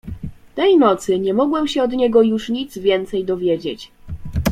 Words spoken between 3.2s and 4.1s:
dowiedzieć."